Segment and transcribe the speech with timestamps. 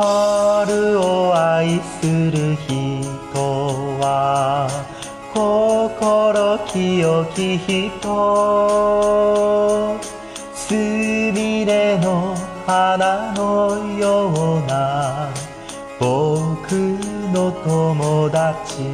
[0.00, 3.34] 春を愛する人
[3.98, 4.70] は
[5.34, 7.98] 心清き人
[10.54, 15.32] すみれの花のような
[15.98, 16.70] 僕
[17.34, 18.84] の友達。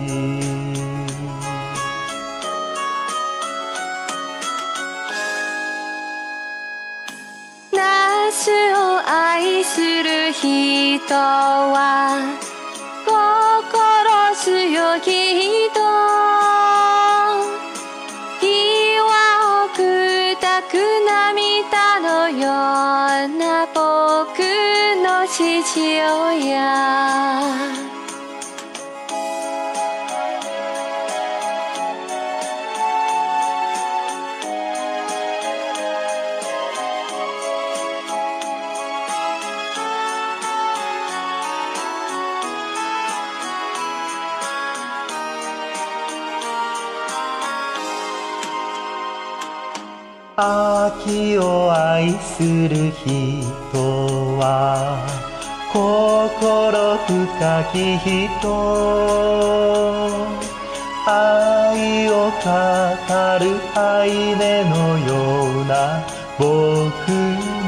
[7.71, 12.19] 夏を愛する人は
[13.07, 13.15] 心
[14.37, 15.07] 強き
[15.39, 15.81] 人。
[18.43, 19.07] 岩
[19.63, 19.79] を砕
[20.71, 20.73] く
[21.07, 23.79] 涙のような僕
[25.03, 27.04] の父親
[50.37, 53.79] 秋を愛する人
[54.37, 54.99] は
[55.73, 58.51] 心深き人。
[61.07, 62.43] 愛を語
[63.39, 64.41] る愛音
[64.71, 65.13] のよ
[65.61, 66.03] うな
[66.37, 66.43] 僕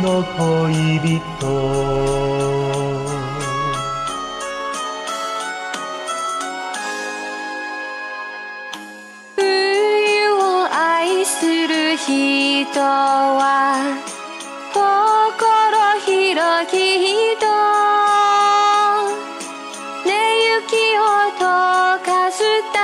[0.03, 1.21] の恋人。
[9.37, 12.36] 冬を愛する人。
[12.75, 13.97] は
[14.73, 14.77] 心
[16.05, 17.47] 広き人。
[20.05, 20.11] 寝
[20.55, 21.01] 雪を
[21.39, 21.41] 溶
[22.05, 22.77] かす大